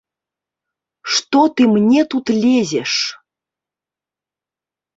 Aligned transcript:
Што 1.15 1.41
ты 1.59 1.67
мне 1.75 2.01
тут 2.15 2.25
лезеш? 2.43 2.91